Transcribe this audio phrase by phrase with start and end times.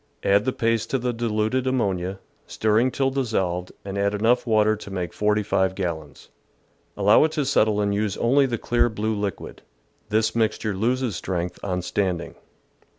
[0.23, 2.17] Add the paste to the diluted ammonia,
[2.47, 6.29] stirring till dissolved, and add enough water to make 45 gallons.
[6.97, 9.61] Allow it to settle and use only the clear blue liquid.
[10.09, 12.33] This mixture loses strength on standing.